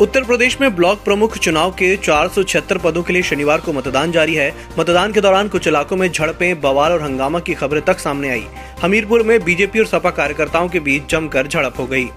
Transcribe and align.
उत्तर 0.00 0.24
प्रदेश 0.24 0.60
में 0.60 0.74
ब्लॉक 0.76 1.02
प्रमुख 1.04 1.36
चुनाव 1.38 1.70
के 1.70 1.96
चार 1.96 2.28
सौ 2.28 2.42
छिहत्तर 2.42 2.78
पदों 2.78 3.02
के 3.02 3.12
लिए 3.12 3.22
शनिवार 3.22 3.60
को 3.60 3.72
मतदान 3.72 4.12
जारी 4.12 4.34
है। 4.34 4.54
मतदान 4.78 5.12
के 5.12 5.20
दौरान 5.20 5.48
कुछ 5.48 5.68
इलाकों 5.68 5.96
में 5.96 6.12
झड़पें, 6.12 6.60
बवाल 6.60 6.92
और 6.92 7.02
हंगामा 7.02 7.38
की 7.38 7.54
खबरें 7.54 7.82
तक 7.82 7.98
सामने 7.98 8.30
आई। 8.30 8.46
हमीरपुर 8.82 9.22
में 9.22 9.44
बीजेपी 9.44 9.78
और 9.78 9.86
सपा 9.86 10.10
कार्यकर्ताओं 10.10 10.68
के 10.68 10.80
बीच 10.80 11.02
जमकर 11.10 11.46
झड़प 11.46 11.74
हो 11.78 11.86
गई। 11.86 12.08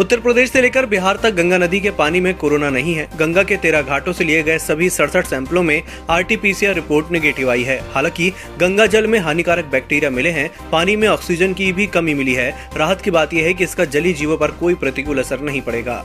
उत्तर 0.00 0.20
प्रदेश 0.20 0.50
से 0.50 0.60
लेकर 0.62 0.86
बिहार 0.86 1.16
तक 1.16 1.34
गंगा 1.34 1.58
नदी 1.58 1.80
के 1.80 1.90
पानी 1.90 2.20
में 2.20 2.34
कोरोना 2.34 2.70
नहीं 2.70 2.94
है। 2.94 3.08
गंगा 3.18 3.42
के 3.42 3.56
तेरह 3.56 3.82
घाटों 3.82 4.12
से 4.12 4.24
लिए 4.24 4.42
गए 4.42 4.58
सभी 4.58 4.88
सड़सठ 4.90 5.26
सैंपलों 5.26 5.62
में 5.62 5.82
आरटीपीसीआर 6.10 6.74
रिपोर्ट 6.74 7.10
नेगेटिव 7.12 7.50
आई 7.50 7.62
है। 7.62 7.78
हालाँकि 7.92 8.32
गंगा 8.60 8.86
जल 8.86 9.06
में 9.06 9.18
हानिकारक 9.18 9.64
बैक्टीरिया 9.64 10.10
मिले 10.10 10.30
हैं, 10.30 10.50
पानी 10.72 10.96
में 10.96 11.08
ऑक्सीजन 11.08 11.52
की 11.52 11.72
भी 11.72 11.86
कमी 11.86 12.14
मिली 12.14 12.34
है। 12.34 12.50
राहत 12.76 13.00
की 13.00 13.10
बात 13.10 13.34
यह 13.34 13.44
है 13.44 13.54
कि 13.54 13.64
इसका 13.64 13.84
जली 13.84 14.12
जीवों 14.12 14.36
पर 14.36 14.50
कोई 14.50 14.74
प्रतिकूल 14.74 15.18
असर 15.18 15.40
नहीं 15.40 15.62
पड़ेगा। 15.62 16.04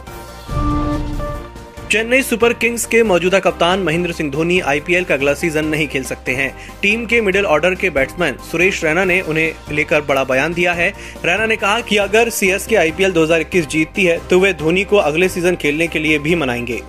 चेन्नई 1.92 2.22
सुपर 2.22 2.54
किंग्स 2.54 2.86
के 2.86 3.02
मौजूदा 3.04 3.40
कप्तान 3.40 3.80
महेंद्र 3.80 4.12
सिंह 4.12 4.30
धोनी 4.32 4.60
आईपीएल 4.62 5.04
का 5.04 5.14
अगला 5.14 5.34
सीज़न 5.34 5.66
नहीं 5.66 5.88
खेल 5.88 6.04
सकते 6.04 6.32
हैं। 6.32 6.54
टीम 6.82 7.06
के 7.06 7.20
मिडिल 7.22 7.46
ऑर्डर 7.46 7.76
के 7.76 7.90
बैट्समैन 7.90 8.38
सुरेश 8.52 8.84
रैना 8.84 9.04
ने 9.06 9.20
उन्हें 9.22 9.76
लेकर 9.76 10.02
बड़ा 10.02 10.24
बयान 10.24 10.54
दिया 10.54 10.74
है। 10.74 10.90
रैना 11.26 11.46
ने 11.46 11.56
कहा 11.56 11.80
कि 11.82 11.98
अगर 11.98 12.30
सीएसके 12.30 12.76
आईपीएल 12.76 13.12
2021 13.12 13.68
जीतती 13.68 14.06
है 14.06 14.18
तो 14.30 14.40
वे 14.40 14.54
धोनी 14.54 14.84
को 14.84 14.98
अगले 14.98 15.30
सीज़न 15.30 15.56
खेलने 15.56 15.88
के 15.88 16.00
लिए 16.00 16.20
भी 16.20 16.36
मनाएँगे। 16.36 16.82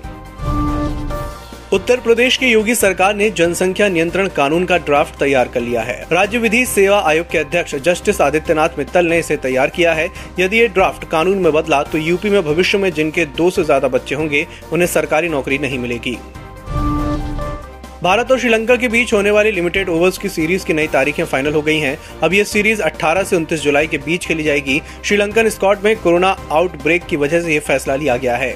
उत्तर 1.73 2.01
प्रदेश 2.01 2.37
की 2.37 2.47
योगी 2.47 2.75
सरकार 2.75 3.15
ने 3.17 3.29
जनसंख्या 3.31 3.89
नियंत्रण 3.89 4.27
कानून 4.29 4.65
का 4.65 4.77
ड्राफ्ट 4.79 5.19
तैयार 5.19 5.49
कर 5.49 5.61
लिया 5.61 5.83
है। 5.83 5.95
राज्य 6.13 6.39
विधि 6.39 6.65
सेवा 6.67 6.99
आयोग 7.01 7.30
के 7.30 7.39
अध्यक्ष 7.39 7.75
जस्टिस 7.77 8.21
आदित्यनाथ 8.21 8.77
मित्तल 8.79 9.07
ने 9.07 9.19
इसे 9.19 9.37
तैयार 9.37 9.71
किया 9.71 9.93
है। 9.93 10.09
यदि 10.39 10.59
ये 10.59 10.66
ड्राफ्ट 10.69 11.09
कानून 11.11 11.39
में 11.39 11.53
बदला 11.53 11.83
तो 11.83 11.99
यूपी 11.99 12.30
में 12.30 12.43
भविष्य 12.43 12.79
में 12.79 12.91
जिनके 12.93 13.25
दो 13.27 13.49
से 13.51 13.65
ज़्यादा 13.65 13.89
बच्चे 13.89 14.15
होंगे, 14.15 14.47
उन्हें 14.73 14.87
सरकारी 14.87 15.29
नौकरी 15.29 15.59
नहीं 15.59 15.79
मिलेगी। 15.79 16.16
भारत 18.02 18.30
और 18.33 18.39
श्रीलंका 18.39 18.77
के 18.77 18.89
बीच 18.89 19.13
होने 19.13 19.30
वाली 19.30 19.51
लिमिटेड 19.51 19.89
ओवर्स 19.89 20.18
की 20.18 20.29
सीरीज़ 20.29 20.66
की 20.66 20.73
नई 20.73 20.87
तारीखें 20.89 21.24
फाइनल 21.24 21.52
हो 21.52 21.63
गई 21.63 21.79
हैं। 21.79 21.96
अब 22.23 22.35
ये 22.35 22.45
सीरीज़ 22.45 22.83
18 22.83 23.24
से 23.24 23.37
29 23.37 23.63
जुलाई 23.63 23.87
के 23.87 23.99
बीच 23.99 24.27
खेली 24.27 24.43
जाएगी। 24.43 24.80
श्रीलंकन 25.05 25.49
स्कॉट 25.49 25.85
में 25.85 25.96
कोरोना 25.96 26.37
आउटब्रेक 26.51 27.07
की 27.07 27.16
वजह 27.16 27.41
से 27.41 27.52
ये 27.52 27.59
फैसला 27.61 27.96
लिया 27.96 28.16
गया 28.16 28.37
है। 28.37 28.55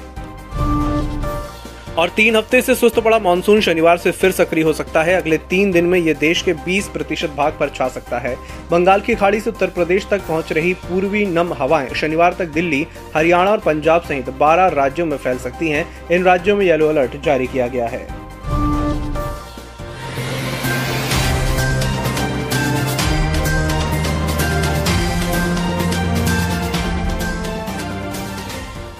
और 1.97 2.09
तीन 2.09 2.35
हफ़्ते 2.35 2.61
से 2.61 2.75
सुस्त 2.75 2.99
पड़ा 2.99 3.17
मानसून 3.19 3.61
शनिवार 3.61 3.97
से 3.97 4.11
फिर 4.11 4.31
सक्रिय 4.31 4.63
हो 4.63 4.73
सकता 4.73 5.03
है। 5.03 5.15
अगले 5.15 5.37
तीन 5.49 5.71
दिन 5.71 5.85
में 5.85 5.97
ये 5.99 6.13
देश 6.13 6.41
के 6.41 6.53
20 6.65 6.87
प्रतिशत 6.87 7.29
भाग 7.29 7.57
पर 7.59 7.69
छा 7.69 7.87
सकता 7.87 8.19
है। 8.19 8.35
बंगाल 8.71 9.01
की 9.01 9.15
खाड़ी 9.15 9.39
से 9.39 9.49
उत्तर 9.49 9.67
प्रदेश 9.67 10.07
तक 10.11 10.21
पहुँच 10.27 10.51
रही 10.51 10.73
पूर्वी 10.83 11.25
नम 11.25 11.53
हवाएँ 11.53 11.89
शनिवार 11.95 12.33
तक 12.33 12.47
दिल्ली, 12.47 12.85
हरियाणा 13.15 13.51
और 13.51 13.59
पंजाब 13.59 14.01
सहित 14.01 14.29
12 14.39 14.67
राज्यों 14.67 15.05
में 15.05 15.17
फैल 15.17 15.37
सकती 15.37 15.69
हैं। 15.69 15.85
इन 16.11 16.23
राज्यों 16.23 16.57
में 16.57 16.65
येलो 16.65 16.89
अलर्ट 16.89 17.21
जारी 17.21 17.47
किया 17.47 17.67
गया 17.67 17.87
है। 17.87 18.26